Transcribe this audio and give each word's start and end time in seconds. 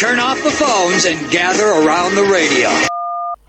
Turn 0.00 0.18
off 0.24 0.40
the 0.46 0.52
phones 0.58 1.04
and 1.10 1.20
gather 1.34 1.68
around 1.78 2.10
the 2.18 2.24
radio. 2.36 2.68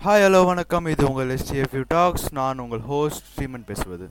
Hi 0.04 0.22
hello 0.24 0.40
வணக்கம். 0.48 0.86
இது 0.92 1.02
உங்கள் 1.08 1.30
எஸ்டிஎஃப்யூ 1.34 1.82
tax 1.92 2.24
நான் 2.38 2.60
உங்கள் 2.64 2.82
ஹோஸ்ட் 2.90 3.26
ஸ்ரீமன் 3.34 3.64
பேசுவது. 3.68 4.04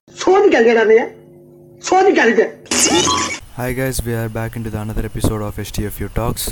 Hi 3.58 3.76
guys 3.80 4.00
we 4.08 4.14
are 4.22 4.32
back 4.38 4.56
in 4.60 4.66
to 4.68 4.72
another 4.84 5.06
episode 5.12 5.44
of 5.48 5.60
STFU 5.66 6.10
talks 6.22 6.48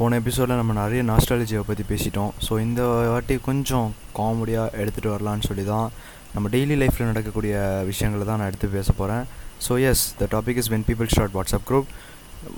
போன 0.00 0.16
எபிசோடில் 0.22 0.60
நம்ம 0.60 0.74
நிறைய 0.82 1.02
நாஸ்டாலஜியை 1.12 1.62
பற்றி 1.70 1.86
பேசிட்டோம். 1.92 2.32
ஸோ 2.46 2.52
இந்த 2.66 2.82
வாட்டி 3.14 3.38
கொஞ்சம் 3.48 3.88
காமெடியாக 4.20 4.74
எடுத்துகிட்டு 4.82 5.14
வரலான்னு 5.16 5.48
சொல்லி 5.50 5.66
தான் 5.74 5.88
நம்ம 6.34 6.48
டெய்லி 6.56 6.76
லைஃப்பில் 6.82 7.10
நடக்கக்கூடிய 7.12 7.54
விஷயங்களை 7.92 8.26
தான் 8.30 8.40
நான் 8.42 8.50
எடுத்து 8.52 8.76
பேச 8.78 8.90
போகிறேன் 9.00 9.24
so 9.66 9.74
yes 9.90 10.04
the 10.20 10.28
topic 10.36 10.60
is 10.62 10.70
when 10.74 10.86
people 10.90 11.10
start 11.14 11.36
WhatsApp 11.38 11.68
group 11.70 11.90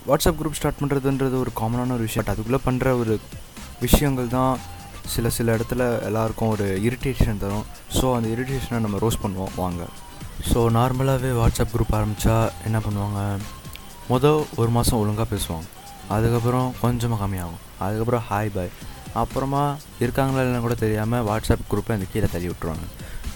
WhatsApp 0.09 0.39
group 0.41 0.59
start 0.59 0.81
பண்ணுறதுன்றது 0.81 1.37
ஒரு 1.45 1.53
காமனான 1.61 1.95
ஒரு 1.99 2.05
விஷயம். 2.09 2.25
பட் 2.25 2.35
அதுக்குள்ளே 2.35 2.61
பண்ணுற 2.67 2.93
ஒரு 3.03 3.15
விஷயங்கள் 3.85 4.35
தான் 4.39 4.55
சில 5.15 5.31
சில 5.37 5.55
இடத்துல 5.57 5.83
எல்லாருக்கும் 6.09 6.53
ஒரு 6.55 6.67
இரிட்டேஷன் 6.89 7.43
தரும். 7.45 7.67
ஸோ 7.99 8.07
அந்த 8.17 8.29
இரிட்டேஷனை 8.35 8.81
நம்ம 8.87 8.99
ரோஸ் 9.05 9.23
பண்ணுவோம் 9.25 9.55
வாங்க. 9.63 9.85
ஸோ 10.51 10.59
நார்மலாகவே 10.79 11.31
வாட்ஸ்அப் 11.41 11.73
குரூப் 11.75 11.95
ஆரம்பித்தா 11.99 12.37
என்ன 12.69 12.79
பண்ணுவாங்க? 12.87 13.21
மொதல் 14.13 14.43
ஒரு 14.61 14.71
மாதம் 14.77 15.01
ஒழுங்காக 15.03 15.29
பேசுவாங்க. 15.35 15.67
அதுக்கப்புறம் 16.17 16.69
கொஞ்சமாக 16.85 17.21
கம்மியாகும். 17.23 17.63
அதுக்கப்புறம் 17.87 18.25
ஹாய் 18.29 18.53
பாய் 18.57 18.73
அப்புறமா 19.23 19.63
இருக்காங்களா 20.05 20.41
இல்லைன்னு 20.43 20.65
கூட 20.67 20.75
தெரியாமல் 20.85 21.25
வாட்ஸ்அப் 21.29 21.69
குரூப்பை 21.71 21.93
அந்த 21.97 22.07
கீழே 22.13 22.29
தள்ளி 22.35 22.49
விட்ருவாங்க 22.51 22.87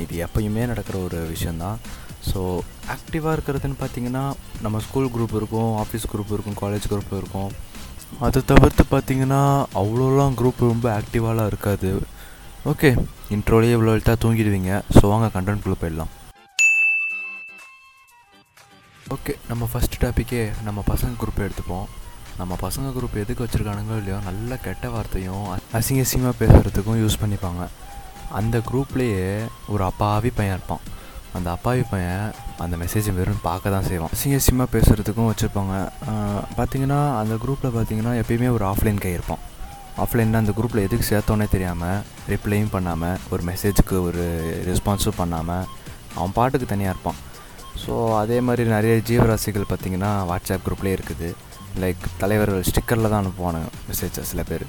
இது 0.02 0.14
எப்பயுமே 0.26 0.62
நடக்கிற 0.72 0.96
ஒரு 1.06 1.18
விஷயந்தான் 1.34 1.78
ஸோ 2.30 2.40
ஆக்டிவாக 2.94 3.34
இருக்கிறதுன்னு 3.36 3.78
பார்த்தீங்கன்னா 3.82 4.24
நம்ம 4.64 4.80
ஸ்கூல் 4.86 5.12
குரூப் 5.14 5.36
இருக்கும் 5.40 5.70
ஆஃபீஸ் 5.84 6.10
குரூப் 6.12 6.32
இருக்கும் 6.34 6.58
காலேஜ் 6.62 6.90
குரூப் 6.92 7.12
இருக்கும். 7.20 7.50
அதை 8.26 8.40
தவிர்த்து 8.50 8.84
பார்த்தீங்கன்னா 8.94 9.42
அவ்வளோலாம் 9.80 10.36
குரூப் 10.40 10.60
ரொம்ப 10.72 10.86
ஆக்டிவாலாம் 11.00 11.50
இருக்காது. 11.52 11.90
ஓகே 12.72 12.90
இன்ட்ரோலேயே 13.36 13.76
இவ்வளோ 13.76 13.94
எழுத்தாக 13.96 14.18
தூங்கிடுவீங்க. 14.24 14.72
ஸோ 14.96 15.02
வாங்க 15.12 15.28
கண்டென்ட்குள்ளே 15.36 15.78
போயிடலாம். 15.82 16.12
ஓகே 19.16 19.32
நம்ம 19.50 19.64
ஃபஸ்ட் 19.72 19.96
டாப்பிக்கே 20.02 20.42
நம்ம 20.68 20.80
பசங்க 20.92 21.20
குரூப் 21.22 21.44
எடுத்துப்போம். 21.46 21.88
நம்ம 22.40 22.52
பசங்க 22.66 22.90
குரூப் 22.96 23.16
எதுக்கு 23.22 23.44
வச்சுருக்கானுங்களோ 23.44 23.98
இல்லையோ 24.02 24.18
நல்ல 24.28 24.56
கெட்ட 24.66 24.86
வார்த்தையும் 24.94 25.46
அசிங்க 25.78 26.04
அசிங்கமாக 26.06 26.40
பேசுகிறதுக்கும் 26.42 27.00
யூஸ் 27.02 27.20
பண்ணிப்பாங்க. 27.22 27.64
அந்த 28.38 28.58
குரூப்லேயே 28.68 29.24
ஒரு 29.72 29.82
அப்பாவி 29.90 30.30
பையன் 30.38 30.56
இருப்பான். 30.58 30.84
அந்த 31.36 31.48
அப்பாவி 31.56 31.84
பையன் 31.92 32.26
அந்த 32.64 32.74
மெசேஜை 32.82 33.12
வெறும் 33.18 33.42
பார்க்க 33.46 33.74
தான் 33.74 33.86
செய்வான் 33.90 34.12
சிஎஸ்சியமாக 34.20 34.68
பேசுகிறதுக்கும் 34.74 35.28
வச்சுருப்பாங்க. 35.30 35.74
பார்த்தீங்கன்னா 36.58 37.00
அந்த 37.20 37.34
குரூப்பில் 37.44 37.74
பார்த்தீங்கன்னா 37.76 38.12
எப்பயுமே 38.22 38.48
ஒரு 38.56 38.64
ஆஃப்லைன் 38.72 39.00
கை 39.04 39.12
இருப்பான். 39.18 39.42
ஆஃப்லைனில் 40.02 40.40
அந்த 40.40 40.52
குரூப்பில் 40.58 40.84
எதுக்கு 40.86 41.06
சேர்த்தோன்னே 41.10 41.46
தெரியாமல் 41.54 41.98
ரிப்ளையும் 42.32 42.72
பண்ணாமல் 42.74 43.16
ஒரு 43.32 43.42
மெசேஜுக்கு 43.50 43.96
ஒரு 44.08 44.24
ரெஸ்பான்ஸும் 44.68 45.18
பண்ணாமல் 45.22 45.64
அவன் 46.18 46.36
பாட்டுக்கு 46.38 46.68
தனியாக 46.74 46.94
இருப்பான். 46.94 47.18
ஸோ 47.82 47.92
அதே 48.22 48.38
மாதிரி 48.46 48.62
நிறைய 48.76 48.94
ஜீவராசிகள் 49.10 49.70
பார்த்திங்கன்னா 49.72 50.12
வாட்ஸ்அப் 50.30 50.64
குரூப்லேயே 50.68 50.96
இருக்குது. 50.98 51.30
லைக் 51.82 52.02
தலைவர்கள் 52.22 52.66
ஸ்டிக்கரில் 52.70 53.10
தான் 53.12 53.22
அனுப்புவானுங்க 53.22 53.68
மெசேஜ் 53.90 54.18
சில 54.30 54.42
பேர். 54.50 54.66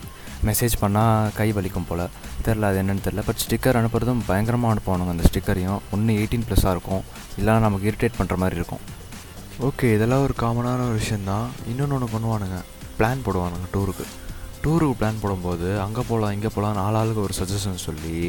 மெசேஜ் 0.50 0.76
பண்ணால் 0.82 1.32
கை 1.40 1.48
வலிக்கும் 1.58 1.88
போல். 1.90 2.06
தெரில 2.46 2.68
அது 2.70 2.80
என்னென்னு 2.82 3.06
தெரில 3.08 3.24
பட் 3.28 3.42
ஸ்டிக்கர் 3.44 3.80
அனுப்புகிறதும் 3.80 4.24
பயங்கரமாக 4.30 4.74
அனுப்புவானுங்க 4.74 5.16
அந்த 5.16 5.26
ஸ்டிக்கரையும் 5.30 5.80
ஒன்று 5.96 6.18
எயிட்டீன் 6.22 6.46
ப்ளஸ்ஸாக 6.50 6.76
இருக்கும். 6.76 7.04
இல்லைனா 7.40 7.60
நமக்கு 7.68 7.88
இரிட்டேட் 7.92 8.20
பண்ணுற 8.20 8.38
மாதிரி 8.44 8.60
இருக்கும். 8.62 8.84
ஓகே 9.68 9.88
இதெல்லாம் 9.96 10.26
ஒரு 10.28 10.36
காமனான 10.44 10.86
ஒரு 10.90 10.98
விஷயந்தான் 11.04 11.48
இன்னொன்று 11.72 11.98
ஒன்று 11.98 12.14
பண்ணுவானுங்க. 12.16 12.60
பிளான் 13.00 13.24
போடுவானுங்க 13.26 13.68
டூருக்கு 13.76 14.06
டூருக்கு 14.64 14.98
பிளான் 15.00 15.22
போடும்போது 15.24 15.70
அங்கே 15.86 16.02
போகலாம் 16.10 16.34
இங்கே 16.36 16.50
போகலாம் 16.56 16.78
நாலாளுக்கு 16.82 17.22
ஒரு 17.26 17.34
சஜஷன் 17.40 17.84
சொல்லி 17.88 18.20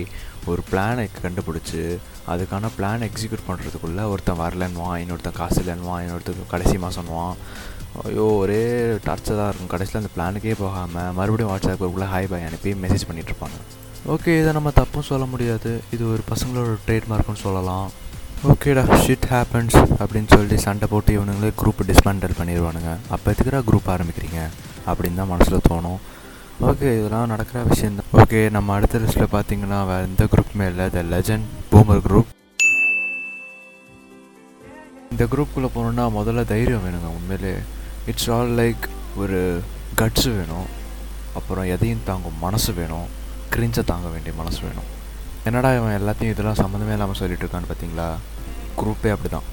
ஒரு 0.50 0.62
பிளானை 0.70 1.04
கண்டுபிடிச்சி 1.24 1.82
அதுக்கான 2.32 2.70
பிளான் 2.78 3.06
எக்ஸிக்யூட் 3.08 3.46
பண்ணுறதுக்குள்ளே 3.48 4.04
ஒருத்தன் 4.12 4.40
வரலன்னுவான் 4.42 4.98
இன்னொருத்தன் 5.02 5.38
காசு 5.40 5.58
இல்லைன்னுவான் 5.62 6.02
இன்னொருத்தன் 6.04 6.52
கடைசி 6.54 6.76
மாதம்னுவான் 6.84 7.36
ஐயோ 8.04 8.24
ஒரே 8.42 8.62
டார்ச்சர் 9.06 9.40
இருக்கும். 9.48 9.70
கடைசியில் 9.72 10.00
அந்த 10.00 10.10
பிளானுக்கே 10.14 10.54
போகாமல் 10.62 11.12
மறுபடியும் 11.18 11.50
வாட்ஸ்அப் 11.50 11.80
குரூப்பில் 11.82 12.10
ஹாய் 12.12 12.28
பாய் 12.32 12.46
அனுப்பி 12.48 12.70
மெசேஜ் 12.84 13.04
பண்ணிகிட்ருப்பாங்க 13.08 13.58
ஓகே 14.14 14.32
இதை 14.40 14.50
நம்ம 14.56 14.70
தப்பும் 14.78 15.06
சொல்ல 15.10 15.26
முடியாது. 15.34 15.70
இது 15.96 16.02
ஒரு 16.14 16.22
பசங்களோட 16.30 16.72
ட்ரேட்மார்க்குன்னு 16.86 17.44
சொல்லலாம். 17.44 17.86
ஓகேடா 18.52 18.82
ஷிட் 19.04 19.28
ஹேப்பன்ஸ் 19.34 19.78
அப்படின்னு 20.00 20.30
சொல்லி 20.36 20.56
சண்டை 20.64 20.88
போட்டு 20.90 21.12
இவனுங்களே 21.16 21.52
குரூப் 21.60 21.80
டிஸ்மேண்டல் 21.90 22.36
பண்ணிடுவானுங்க 22.40 22.90
அப்போ 23.14 23.26
எதுக்குடா 23.34 23.60
குரூப் 23.68 23.88
ஆரம்பிக்கிறீங்க? 23.94 24.40
அப்படின்னு 24.90 25.20
தான் 25.20 25.32
மனசில் 25.34 25.66
தோணும். 25.70 26.00
ஓகே 26.62 26.88
இதெல்லாம் 26.96 27.30
நடக்கிற 27.32 27.62
விஷயம் 27.70 27.96
தான் 27.98 28.12
ஓகே 28.20 28.40
நம்ம 28.56 28.74
அடுத்த 28.74 28.98
லிஸ்ட்டில் 29.02 29.32
பார்த்தீங்கன்னா 29.34 29.78
வேறு 29.88 30.06
எந்த 30.08 30.24
குரூப்புமே 30.32 30.66
இல்லை. 30.72 30.84
த 30.96 31.00
லெஜண்ட் 31.14 31.46
பூமர் 31.72 32.02
குரூப் 32.06 32.30
இந்த 35.12 35.24
குரூப்புக்குள்ளே 35.32 35.70
போகணுன்னா 35.74 36.04
முதல்ல 36.18 36.44
தைரியம் 36.52 36.84
வேணுங்க 36.84 37.08
உண்மையிலே. 37.16 37.52
இட்ஸ் 38.10 38.28
ஆல் 38.36 38.52
லைக் 38.60 38.86
ஒரு 39.22 39.40
கட்ஸு 40.00 40.30
வேணும். 40.38 40.68
அப்புறம் 41.40 41.66
எதையும் 41.74 42.06
தாங்கும் 42.10 42.38
மனசு 42.46 42.72
வேணும். 42.78 43.08
கிரிஞ்சை 43.56 43.84
தாங்க 43.92 44.08
வேண்டிய 44.14 44.34
மனசு 44.40 44.60
வேணும். 44.66 44.88
என்னடா 45.48 45.70
இவன் 45.78 45.96
எல்லாத்தையும் 46.00 46.32
இதெல்லாம் 46.34 46.60
சம்மந்தமே 46.62 46.96
இல்லாமல் 46.96 47.20
சொல்லிட்டு 47.20 47.44
இருக்கான்னு 47.44 47.70
பார்த்தீங்களா 47.72 48.08
குரூப்பே 48.80 49.12
அப்படி 49.14 49.30
தான் 49.34 49.50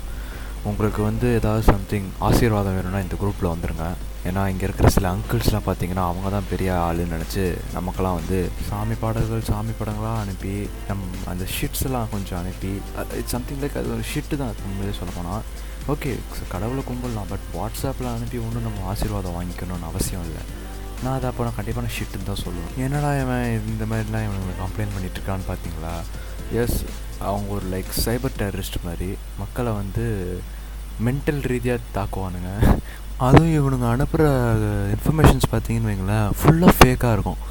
உங்களுக்கு 0.70 1.02
வந்து 1.10 1.28
ஏதாவது 1.40 1.64
சம்திங் 1.74 2.10
ஆசீர்வாதம் 2.30 2.78
வேணும்னா 2.78 3.04
இந்த 3.06 3.16
குரூப்பில் 3.22 3.54
வந்துடுங்க 3.54 3.88
ஏன்னா 4.30 4.42
இங்கே 4.50 4.66
இருக்கிற 4.68 4.90
சில 4.90 5.06
அங்கிள்ஸ்லாம் 5.14 5.66
பார்த்தீங்கன்னா 5.68 6.04
அவங்க 6.10 6.30
தான் 6.30 6.50
பெரிய 6.50 6.72
ஆளுன்னு 6.88 7.16
நினச்சி 7.18 7.44
நமக்கெல்லாம் 7.74 8.18
வந்து 8.20 8.40
சாமி 8.70 8.94
பாடல்கள் 8.94 9.48
சாமி 9.50 9.74
படங்களாக 9.80 10.20
அனுப்பி 10.20 10.54
நம் 10.90 11.06
அந்த 11.26 11.46
ஷிட்ஸ்லாம் 11.56 12.12
கொஞ்சம் 12.12 12.40
அனுப்பி 12.40 12.72
இட்ஸ் 13.20 13.36
சம்திங் 13.36 13.62
லைக் 13.64 13.78
அது 13.82 13.94
ஒரு 13.96 14.06
ஷிட்டு 14.14 14.40
தான் 14.42 14.54
உண்மையிலே 14.68 14.98
சொல்ல 15.00 15.14
போனால் 15.16 15.44
ஓகே 15.94 16.12
கடவுளை 16.54 16.84
கும்பிடலாம் 16.90 17.30
பட் 17.30 17.46
வாட்ஸ்அப்பில் 17.54 18.14
அனுப்பி 18.16 18.38
ஒன்றும் 18.38 18.68
நம்ம 18.68 18.84
ஆசீர்வாதம் 18.92 19.38
வாங்கிக்கணும்னு 19.38 19.90
அவசியம் 19.92 20.26
இல்லை. 20.28 20.44
நான் 21.04 21.16
அதை 21.16 21.30
அப்போ 21.30 21.44
நான் 21.44 21.56
கண்டிப்பாக 21.56 21.86
நான் 21.88 21.96
ஷிட்டுன்னு 21.98 22.30
தான் 22.32 22.44
சொல்லுவேன். 22.46 22.74
என்னடா 22.78 23.12
இவன் 23.22 23.62
இந்த 23.72 23.86
மாதிரிலாம் 23.86 24.26
இவனுங்களை 24.28 24.56
கம்ப்ளைண்ட் 24.60 24.94
பண்ணிட்டு 24.96 25.18
இருக்கான்னு 25.20 25.48
பார்த்தீங்களா 25.48 25.94
எஸ் 26.62 26.78
அவங்க 27.30 27.50
ஒரு 27.54 27.66
லைக் 27.74 27.92
சைபர் 28.06 28.38
டெரரிஸ்ட் 28.42 28.78
மாதிரி 28.84 29.10
மக்களை 29.40 29.72
வந்து 29.72 30.06
மென்டல் 31.08 31.42
ரீதியாக 31.52 31.88
தாக்குவானுங்க. 31.98 32.52
அதுவும் 33.28 33.56
இவனுங்க 33.60 33.88
அனுப்புகிற 33.96 34.28
இன்ஃபர்மேஷன்ஸ் 34.96 35.52
பார்த்தீங்கன்னு 35.54 35.92
வைங்களேன் 35.92 36.30
ஃபுல்லாக 36.40 36.74
ஃபேக்காக 36.78 37.16
இருக்கும். 37.18 37.42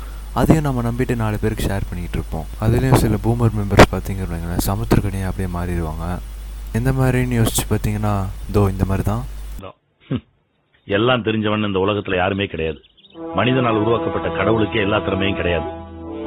அதையும் 0.40 0.66
நம்ம 0.66 0.82
நம்பிட்டு 0.88 1.14
நாலு 1.22 1.36
பேருக்கு 1.42 1.68
ஷேர் 1.68 1.88
பண்ணிகிட்டு 1.88 2.18
இருப்போம். 2.18 2.46
அதுலேயும் 2.64 3.02
சில 3.04 3.16
பூமர் 3.24 3.56
மெம்பர்ஸ் 3.58 3.92
பார்த்தீங்கன்னு 3.94 4.34
வைங்களேன் 4.34 4.64
சமுத்திரக்கனியை 4.68 5.26
அப்படியே 5.30 5.50
மாறிடுவாங்க. 5.56 6.06
எந்த 6.78 6.90
மாதிரின்னு 6.98 7.38
யோசிச்சு 7.40 7.66
பார்த்தீங்கன்னா 7.72 8.14
தோ 8.56 8.62
இந்த 8.74 8.86
மாதிரி 8.90 9.06
தான் 9.12 9.24
எல்லாம் 10.96 11.24
தெரிஞ்சவன் 11.26 11.68
இந்த 11.68 11.80
உலகத்தில் 11.86 12.20
யாருமே 12.20 12.46
கிடையாது. 12.52 12.78
மனிதனால் 13.38 13.80
உருவாக்கப்பட்ட 13.82 14.28
கடவுளுக்கே 14.38 14.84
எல்லா 14.86 14.98
திறமையும் 15.06 15.38
கிடையாது. 15.40 15.68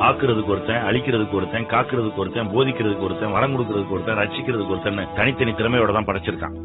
ஆக்குறதுக்கு 0.07 0.53
ஒருத்தன் 0.53 0.85
அழிக்கிறதுக்கு 0.89 1.37
ஒருத்தன் 1.39 1.67
காக்குறதுக்கு 1.73 2.21
ஒருத்தன் 2.23 2.51
போதிக்கிறதுக்கு 2.53 3.07
ஒருத்தன் 3.07 3.33
வரம் 3.37 3.53
கொடுக்கறதுக்கு 3.53 3.95
ஒருத்தன் 3.97 4.19
ரசிக்கிறதுக்கு 4.21 4.73
ஒருத்தன் 4.75 5.01
தனித்தனி 5.19 5.53
திறமையோட 5.59 5.91
தான் 5.97 6.07
படைச்சிருக்கான். 6.09 6.55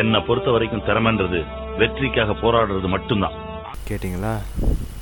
என்னை 0.00 0.20
பொறுத்த 0.26 0.50
வரைக்கும் 0.50 0.84
திறமைன்றது 0.88 1.38
வெற்றிக்காக 1.78 2.32
போராடுறது 2.32 2.88
மட்டும்தான். 2.94 3.34
கேட்டிங்களா? 3.88 4.34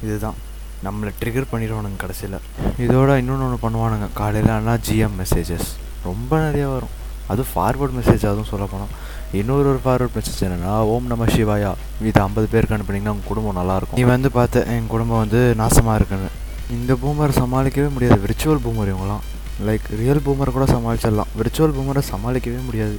இதுதான். 0.05 0.39
நம்மளை 0.85 1.11
ட்ரிகர் 1.21 1.51
பண்ணிடுவானுங்க 1.53 1.97
கடைசியில். 1.97 2.39
இதோட 2.85 3.17
இன்னொன்று 3.21 3.47
ஒன்று 3.47 3.65
பண்ணுவானுங்க. 3.65 4.09
காலையில் 4.15 4.51
ஆனால் 4.51 4.81
ஜிஎம் 4.89 5.17
மெசேஜஸ் 5.21 5.69
ரொம்ப 6.05 6.39
நிறைய 6.39 6.67
வரும். 6.67 6.95
அதுவும் 7.27 7.53
ஃபார்வர்ட் 7.55 7.97
மெசேஜ் 7.99 8.27
அதுவும் 8.31 8.51
சொல்ல 8.53 8.67
போனால் 8.71 8.95
இன்னொரு 9.33 9.69
ஒரு 9.73 9.81
ஃபார்வர்ட் 9.85 10.17
மெசேஜ் 10.19 10.45
என்னென்னா 10.47 10.73
ஓம் 10.93 11.07
நம 11.07 11.25
சிவாயா. 11.25 11.73
இது 12.03 12.21
ஐம்பது 12.21 12.49
பேருக்கு 12.53 12.77
அனுப்புனீங்கன்னா 12.77 13.15
உங்கள் 13.15 13.31
குடும்பம் 13.31 13.59
நல்லாயிருக்கும் 13.61 14.01
நீ 14.01 14.03
வந்து 14.03 14.31
பார்த்த 14.31 14.65
என் 14.65 14.87
குடும்பம் 14.87 15.19
வந்து 15.19 15.55
நாசமாக 15.59 15.95
இருக்குன்னு. 15.95 16.31
இந்த 16.71 16.93
பூமரை 17.03 17.33
சமாளிக்கவே 17.43 17.93
முடியாது. 17.93 18.21
விர்ச்சுவல் 18.27 18.63
பூமர் 18.67 18.93
இவங்களாம் 18.95 19.25
லைக் 19.69 19.87
ரியல் 19.99 20.25
பூமரை 20.27 20.51
கூட 20.57 20.65
சமாளிச்சிடலாம். 20.65 21.31
விர்ச்சுவல் 21.41 21.77
பூமரை 21.79 22.03
சமாளிக்கவே 22.13 22.65
முடியாது. 22.65 22.99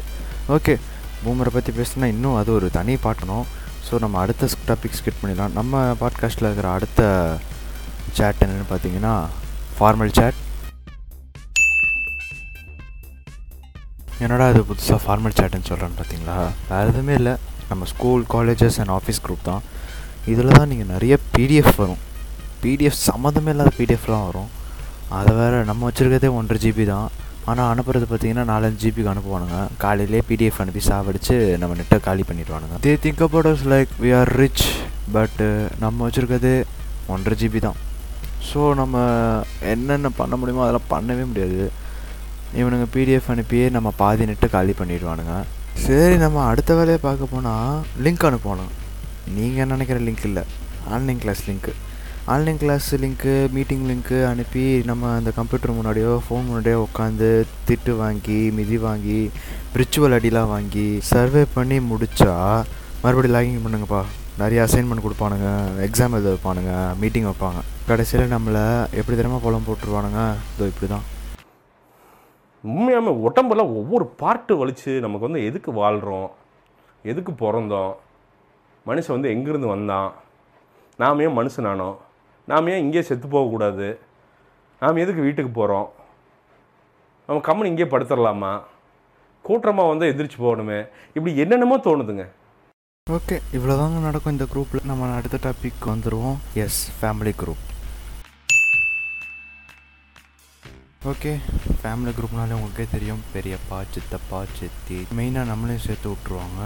ஓகே 0.50 0.76
பூமரை 1.24 1.52
பற்றி 1.56 1.72
பேசினா 1.80 2.08
இன்னும் 2.14 2.38
அது 2.42 2.50
ஒரு 2.58 2.68
தனி 2.78 2.94
பாட்டணும் 3.06 3.46
ஸோ 3.88 4.00
நம்ம 4.04 4.20
அடுத்த 4.24 4.48
டாபிக் 4.70 4.98
ஸ்கிட் 5.00 5.20
பண்ணிடலாம். 5.22 5.56
நம்ம 5.60 5.82
பாட்காஸ்ட்டில் 6.02 6.48
இருக்கிற 6.50 6.70
அடுத்த 6.78 7.02
சேட் 8.18 8.42
என்னென்னு 8.46 8.68
பார்த்தீங்கன்னா 8.72 9.14
ஃபார்மல் 9.78 10.14
சேட் 10.20 10.40
என்னடா 14.24 14.48
இது 14.54 14.62
புதுசாக 14.70 15.00
ஃபார்மல் 15.04 15.36
சேட்டுன்னு 15.38 15.68
சொல்கிறேன்னு 15.70 16.00
பார்த்தீங்களா 16.00 16.36
வேறு 16.72 16.90
எதுவுமே 16.92 17.14
இல்லை. 17.20 17.34
நம்ம 17.70 17.86
school 17.92 18.24
colleges 18.34 18.78
and 18.82 18.94
office 18.98 19.22
group 19.26 19.48
தான். 19.50 19.62
இதில் 20.32 20.56
தான் 20.58 20.70
நீங்கள் 20.72 20.92
நிறைய 20.94 21.14
பிடிஎஃப் 21.36 21.76
வரும். 21.82 22.02
பிடிஎஃப் 22.64 23.00
சம்மந்தமே 23.10 23.52
இல்லாத 23.54 23.72
பிடிஎஃப்லாம் 23.78 24.26
வரும். 24.30 24.50
அதை 25.20 25.32
வேறு 25.40 25.58
நம்ம 25.70 25.90
வச்சுருக்கதே 25.90 26.30
ஒன்றரை 26.40 26.60
ஜிபி 26.66 26.86
தான். 26.94 27.08
ஆனால் 27.50 27.70
அனுப்புறது 27.74 28.06
பார்த்தீங்கன்னா 28.10 28.44
நாலஞ்சு 28.52 28.82
ஜிபிக்கு 28.82 29.12
அனுப்புவானுங்க. 29.14 29.60
காலையிலே 29.84 30.20
பிடிஎஃப் 30.30 30.60
அனுப்பி 30.64 30.82
சாவடிச்சு 30.88 31.36
நம்ம 31.62 31.76
நெட்டை 31.80 31.98
காலி 32.08 32.24
பண்ணிடுவானுங்க. 32.30 32.76
They 32.86 32.94
think 33.06 33.24
about 33.28 33.50
us 33.52 33.64
like 33.74 33.94
we 34.04 34.12
are 34.20 34.32
rich 34.42 34.66
but 35.16 35.48
நம்ம 35.84 35.98
வச்சுருக்கிறது 36.08 36.54
ஒன்றரை 37.14 37.38
ஜிபி 37.42 37.62
தான். 37.68 37.80
ஸோ 38.50 38.60
நம்ம 38.82 39.04
என்னென்ன 39.74 40.12
பண்ண 40.20 40.36
முடியுமோ 40.42 40.64
அதெல்லாம் 40.66 40.92
பண்ணவே 40.94 41.26
முடியாது. 41.32 41.60
இவனுங்க 42.60 42.88
பிடிஎஃப் 42.96 43.32
அனுப்பியே 43.34 43.66
நம்ம 43.78 43.90
பாதி 44.02 44.24
நெட்டு 44.30 44.48
காலி 44.56 44.74
பண்ணிடுவானுங்க. 44.80 45.36
சரி 45.86 46.16
நம்ம 46.24 46.46
அடுத்த 46.52 46.72
வேலையை 46.80 47.00
பார்க்க 47.08 47.34
போனால் 47.34 47.76
லிங்க் 48.06 48.26
அனுப்பணும் 48.30 48.72
நீங்கள் 49.38 49.70
நினைக்கிற 49.74 50.00
லிங்க் 50.08 50.26
இல்லை. 50.30 50.44
ஆன்லைன் 50.96 51.22
கிளாஸ் 51.24 51.44
லிங்க்கு 51.50 51.74
ஆன்லைன் 52.30 52.60
கிளாஸ் 52.62 52.88
லிங்க்கு 53.02 53.32
மீட்டிங் 53.54 53.86
லிங்க்கு 53.90 54.18
அனுப்பி 54.32 54.64
நம்ம 54.90 55.14
அந்த 55.20 55.30
கம்ப்யூட்டர் 55.38 55.72
முன்னாடியோ 55.78 56.12
ஃபோன் 56.26 56.44
முன்னாடியோ 56.48 56.78
உட்காந்து 56.88 57.30
திட்டு 57.68 57.94
வாங்கி 58.02 58.38
மிதி 58.58 58.78
வாங்கி 58.84 59.18
விர்ச்சுவல் 59.76 60.16
அடிலாம் 60.18 60.52
வாங்கி 60.52 60.86
சர்வே 61.10 61.44
பண்ணி 61.56 61.78
முடித்தா 61.92 62.36
மறுபடியும் 63.04 63.36
லாகிங் 63.36 63.64
பண்ணுங்கப்பா. 63.64 64.02
நிறைய 64.42 64.60
அசைன்மெண்ட் 64.66 65.06
கொடுப்பானுங்க 65.06 65.48
எக்ஸாம் 65.88 66.16
எழுத 66.18 66.30
வைப்பானுங்க 66.34 66.76
மீட்டிங் 67.02 67.28
வைப்பாங்க. 67.30 67.62
கடைசியில் 67.90 68.34
நம்மளை 68.36 68.64
எப்படி 69.00 69.18
தினமும் 69.18 69.44
புலம் 69.46 69.68
போட்டுருவானுங்க? 69.70 70.22
இதோ 70.54 70.70
இப்படி 70.72 70.90
தான் 70.94 71.08
உண்மையாமல் 72.64 73.20
உடம்புல 73.28 73.66
ஒவ்வொரு 73.80 74.08
பார்ட்டு 74.22 74.60
வலிச்சு 74.62 74.94
நமக்கு 75.08 75.28
வந்து 75.30 75.44
எதுக்கு 75.50 75.74
வாழ்கிறோம் 75.82 76.30
எதுக்கு 77.14 77.34
பிறந்தோம்? 77.44 77.92
மனுஷன் 78.86 79.16
வந்து 79.18 79.34
எங்கேருந்து 79.36 79.74
வந்தான்? 79.76 80.10
நாமையும் 81.02 81.38
மனுஷனானோம்? 81.42 81.98
நாம் 82.52 82.70
ஏன் 82.74 82.84
இங்கேயே 82.84 83.04
செத்து 83.08 83.28
போகக்கூடாது? 83.36 83.88
நாம் 84.82 85.02
எதுக்கு 85.04 85.26
வீட்டுக்கு 85.28 85.52
போகிறோம் 85.58 85.90
நம்ம 87.28 87.42
கம்மன் 87.48 87.70
இங்கேயே 87.72 87.90
படுத்துடலாமா 87.92 88.54
கூட்டமாக 89.46 89.92
வந்து 89.92 90.06
எதிர்த்து 90.12 90.38
போகணுமே. 90.46 90.80
இப்படி 91.16 91.32
என்னென்னமோ 91.44 91.78
தோணுதுங்க. 91.88 92.26
ஓகே 93.08 93.38
இவ்வளோதாங்க 93.58 94.00
நடக்கும் 94.08 94.34
இந்த 94.36 94.46
குரூப்பில் 94.54 94.90
நம்ம 94.90 95.16
அடுத்த 95.20 95.38
டாபிக் 95.46 95.86
வந்துடுவோம் 95.92 96.40
yes 96.64 96.82
family 97.00 97.34
group 97.42 97.66
okay 101.12 101.32
family 101.82 102.12
குரூப்னாலே 102.18 102.58
உங்களுக்கே 102.58 102.86
தெரியும். 102.96 103.22
பெரியப்பா 103.36 103.78
சித்தப்பா 103.94 104.40
சித்தி. 104.58 105.00
மெயினாக 105.18 105.50
நம்மளையும் 105.52 105.86
சேர்த்து 105.86 106.10
விட்ருவாங்க 106.12 106.62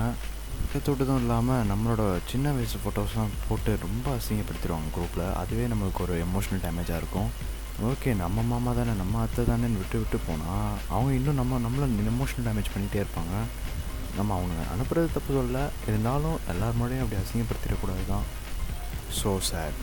சேர்த்து 0.75 1.17
இல்லாமல் 1.23 1.67
நம்மளோட 1.69 2.03
சின்ன 2.29 2.51
வயசு 2.55 2.77
ஃபோட்டோஸ்லாம் 2.83 3.35
போட்டு 3.47 3.71
ரொம்ப 3.83 4.05
அசிங்கப்படுத்திடுவாங்க 4.15 4.89
குரூப்பில் 4.95 5.23
அதுவே 5.41 5.65
நம்மளுக்கு 5.71 6.01
ஒரு 6.05 6.15
எமோஷ்னல் 6.23 6.61
டேமேஜாக 6.63 6.99
இருக்கும். 7.01 7.29
ஓகே 7.89 8.09
நம்ம 8.21 8.41
மாமா 8.49 8.71
தானே 8.79 8.93
நம்ம 9.01 9.21
அத்தை 9.25 9.43
தானேன்னு 9.49 9.79
விட்டு 9.81 9.97
விட்டு 10.01 10.17
போனால் 10.25 10.73
அவங்க 10.93 11.11
இன்னும் 11.17 11.39
நம்ம 11.41 11.59
நம்மளை 11.65 11.85
எமோஷ்னல் 12.13 12.47
டேமேஜ் 12.47 12.71
பண்ணிகிட்டே 12.73 12.99
இருப்பாங்க. 13.03 13.35
நம்ம 14.17 14.33
அவங்க 14.37 14.55
அனுப்புறது 14.73 15.13
தப்பு 15.15 15.37
சொல்ல 15.37 15.61
இருந்தாலும் 15.89 16.37
எல்லார் 16.53 16.79
முறையும் 16.81 17.03
அப்படி 17.05 17.21
அசிங்கப்படுத்திடக்கூடாது 17.21 18.05
தான் 18.11 18.25
ஸோ 19.19 19.31
சேட் 19.49 19.79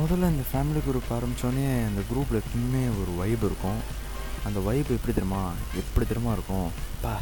முதல்ல 0.00 0.30
இந்த 0.34 0.44
ஃபேமிலி 0.50 0.82
குரூப் 0.88 1.14
ஆரம்பித்தோடனே 1.18 1.66
அந்த 1.90 2.02
குரூப்பில் 2.10 2.40
எப்பவுமே 2.42 2.84
ஒரு 3.00 3.14
வைப் 3.20 3.46
இருக்கும். 3.50 3.80
அந்த 4.48 4.60
வைப் 4.68 4.92
எப்படி 4.98 5.14
தெரியுமா? 5.20 5.42
எப்படி 5.82 6.06
தெரியுமா 6.12 6.32
இருக்கும்? 6.38 6.68
பா 7.04 7.14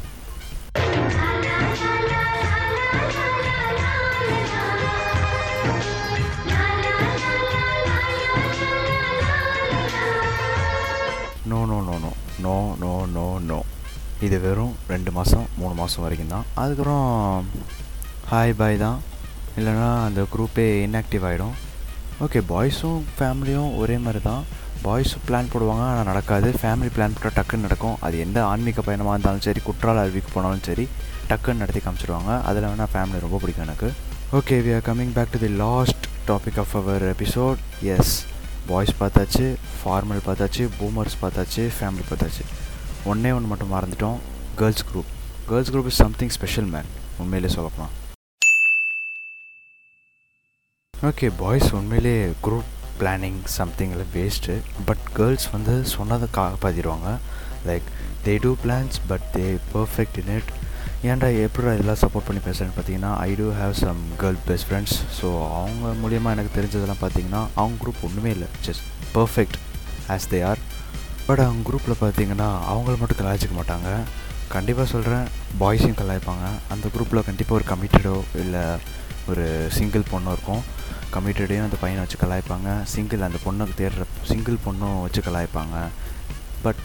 நோ 12.53 12.61
நோ 12.83 12.95
நோ 13.17 13.27
நோ 13.51 13.59
இது 14.27 14.37
வெறும் 14.45 14.73
ரெண்டு 14.93 15.11
மாதம் 15.17 15.47
மூணு 15.61 15.75
மாதம் 15.79 16.05
வரைக்கும் 16.05 16.33
தான் 16.33 16.47
அதுக்கப்புறம் 16.63 17.47
ஹாய் 18.31 18.53
பாய் 18.59 18.77
தான். 18.83 18.99
இல்லைனா 19.59 19.89
அந்த 20.07 20.21
குரூப்பே 20.33 20.67
இன்ஆக்டிவ் 20.87 21.25
ஆகிடும் 21.29 21.55
ஓகே 22.25 22.41
பாய்ஸும் 22.51 23.01
ஃபேமிலியும் 23.17 23.71
ஒரே 23.81 23.97
மாதிரி 24.05 24.21
தான் 24.29 24.43
பாய்ஸும் 24.85 25.25
பிளான் 25.29 25.51
போடுவாங்க 25.53 25.85
ஆனால் 25.91 26.09
நடக்காது. 26.11 26.49
ஃபேமிலி 26.61 26.91
பிளான் 26.97 27.15
போட்டால் 27.17 27.37
டக்குன்னு 27.39 27.67
நடக்கும். 27.67 27.97
அது 28.07 28.17
எந்த 28.27 28.39
ஆன்மீக 28.51 28.83
பயணமாக 28.89 29.15
இருந்தாலும் 29.17 29.45
சரி 29.47 29.63
குற்றால 29.69 30.05
அருவிக்கு 30.05 30.33
போனாலும் 30.35 30.67
சரி 30.69 30.87
டக்குன்னு 31.31 31.63
நடத்தி 31.65 31.83
காமிச்சிடுவாங்க. 31.87 32.33
அதில் 32.51 32.69
வேணால் 32.71 32.93
ஃபேமிலி 32.95 33.25
ரொம்ப 33.27 33.41
பிடிக்கும் 33.45 33.67
எனக்கு. 33.69 33.91
Okay 34.41 34.59
we 34.67 34.73
are 34.79 34.87
coming 34.91 35.15
back 35.19 35.35
to 35.37 35.41
the 35.47 35.53
last 35.65 36.07
topic 36.31 36.61
of 36.65 36.77
our 36.83 37.05
episode 37.15 37.61
yes 37.97 38.15
boys 38.69 38.93
பார்த்தாச்சு 39.01 39.47
ஃபார்மல் 39.79 40.23
பார்த்தாச்சு 40.27 40.65
பூமர்ஸ் 40.81 41.17
பார்த்தாச்சு 41.23 41.63
ஃபேமிலி 41.79 42.05
பார்த்தாச்சு. 42.11 42.45
ஒன்றே 43.05 43.31
ஒன்று 43.37 43.51
மட்டும் 43.53 43.73
மறந்துட்டோம். 43.73 44.19
Girls 44.61 44.85
group 44.89 45.11
girls 45.49 45.71
group 45.73 45.91
is 45.93 46.01
something 46.03 46.33
special 46.37 46.71
man 46.75 46.89
உண்மையிலே 47.23 47.51
சொல்லப்போனால் 47.55 47.97
ஓகே 50.95 51.29
பாய்ஸ் 51.39 51.69
உண்மையிலே 51.79 52.15
குரூப் 52.45 52.71
பிளானிங் 53.01 53.41
சம்திங்கில் 53.59 54.05
வேஸ்ட்டு 54.15 54.57
பட் 54.87 55.05
கேர்ள்ஸ் 55.15 55.47
வந்து 55.53 55.75
சொன்னதை 55.95 56.29
காப்பாற்றிடுவாங்க 56.37 57.13
like 57.69 57.89
they 58.27 58.35
do 58.43 58.53
plans 58.65 58.99
but 59.09 59.27
they 59.37 59.47
perfect 59.75 60.19
in 60.23 60.33
it 60.37 60.53
ஏன்டா 61.11 61.29
எப்படி 61.45 61.67
இதெல்லாம் 61.77 62.01
சப்போர்ட் 62.03 62.27
பண்ணி 62.27 62.41
பேசுகிறேன்னு 62.43 62.75
பார்த்தீங்கன்னா 62.75 63.13
I 63.29 63.31
do 63.39 63.47
have 63.61 63.73
some 63.85 64.01
girl 64.21 64.37
best 64.49 64.67
friends 64.67 64.97
so 65.17 65.29
அவங்க 65.61 65.89
மூலியமாக 66.03 66.35
எனக்கு 66.37 66.53
தெரிஞ்சதெல்லாம் 66.59 67.01
பார்த்தீங்கன்னா 67.01 67.41
அவங்க 67.61 67.77
குரூப் 67.83 68.05
ஒன்றுமே 68.09 68.31
இல்லை. 68.37 68.49
Just 68.67 68.85
perfect 69.17 69.57
as 70.15 70.27
they 70.33 70.41
are 70.51 70.61
but 71.29 71.43
அவங்க 71.47 71.63
குரூப்பில் 71.69 71.97
பார்த்தீங்கன்னா 72.03 72.49
அவங்கள 72.73 72.95
மட்டும் 73.01 73.21
கலாய்ச்சிக்க 73.23 73.57
மாட்டாங்க. 73.59 73.89
கண்டிப்பாக 74.55 74.87
சொல்கிறேன் 74.93 75.27
பாய்ஸையும் 75.63 75.99
கலாய்ப்பாங்க. 76.03 76.47
அந்த 76.77 76.87
குரூப்பில் 76.95 77.27
கண்டிப்பாக 77.31 77.59
ஒரு 77.61 77.67
கமிட்டடோ 77.73 78.15
இல்லை 78.45 78.65
ஒரு 79.33 79.47
சிங்கிள் 79.79 80.07
பொண்ணு 80.13 80.37
இருக்கும். 80.37 80.63
கமிட்டடையும் 81.17 81.67
அந்த 81.69 81.81
பையனை 81.83 82.01
வச்சு 82.05 82.23
கலாய்ப்பாங்க. 82.25 82.69
சிங்கிள் 82.95 83.27
அந்த 83.31 83.41
பொண்ணுக்கு 83.49 83.77
தேடுற 83.83 84.09
சிங்கிள் 84.31 84.63
பொண்ணும் 84.69 84.97
வச்சு 85.07 85.23
கலாய்ப்பாங்க. 85.29 85.77
But 86.65 86.83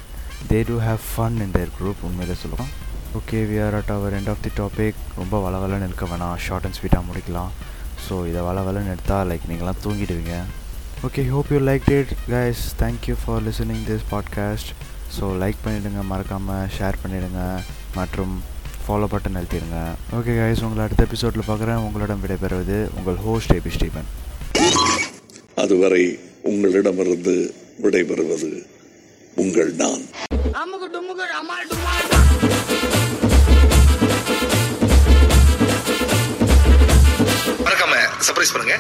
they 0.52 0.60
do 0.72 0.76
have 0.88 1.08
fun 1.14 1.40
in 1.46 1.56
their 1.60 1.78
group 1.80 2.04
உண்மையிலே 2.10 2.38
சொல்லுவோம் 2.44 2.74
okay 3.18 3.40
we 3.50 3.58
are 3.66 3.76
at 3.80 3.92
our 3.96 4.16
end 4.18 4.30
of 4.32 4.42
the 4.46 4.52
topic 4.60 4.98
ரொம்ப 5.20 5.36
வளவலன்னு 5.46 5.88
இருக்க 5.90 6.06
வேணாம். 6.12 6.38
ஷார்ட் 6.46 6.66
அண்ட் 6.68 6.78
ஸ்வீட்டாக 6.78 7.04
முடிக்கலாம். 7.10 7.52
ஸோ 8.06 8.16
இதை 8.30 8.42
வளவலன்னு 8.48 8.92
எடுத்தால் 8.96 9.28
லைக் 9.30 9.46
நீங்களாம் 9.52 9.80
தூங்கிடுவீங்க. 9.86 10.36
Okay 11.08 11.24
hope 11.34 11.50
you 11.54 11.60
like 11.70 11.88
it 11.98 12.12
guys 12.34 12.62
thank you 12.82 13.16
for 13.22 13.42
listening 13.48 13.84
this 13.90 14.06
podcast 14.14 14.72
so 15.18 15.26
like 15.44 15.60
பண்ணிவிடுங்க 15.66 16.02
மறக்காமல் 16.12 16.70
ஷேர் 16.78 17.02
பண்ணிவிடுங்க 17.04 17.42
மற்றும் 18.00 18.34
ஃபாலோ 18.86 19.08
பட்டன் 19.14 19.38
அழுத்திடுங்க 19.40 19.80
ஓகே 20.20 20.34
கைஸ் 20.42 20.64
உங்களை 20.68 20.84
அடுத்த 20.88 21.08
எபிசோடில் 21.10 21.48
பார்க்குறேன். 21.50 21.84
உங்களிடம் 21.88 22.24
விடைபெறுவது 22.26 22.80
உங்கள் 22.98 23.20
ஹோஸ்ட் 23.28 23.54
ஏபி 23.58 23.74
ஸ்டீபன் 23.78 24.10
அதுவரை 25.64 26.04
உங்களிடமிருந்து 26.52 27.36
விடைபெறுவது 27.86 28.52
உங்கள் 29.44 29.72
நான் 29.84 30.06
மறக்காம 37.68 37.96
சர்ப்ரைஸ் 38.28 38.54
பண்ணுங்க. 38.56 38.76